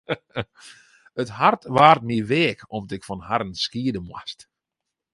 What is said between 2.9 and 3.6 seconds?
ik fan harren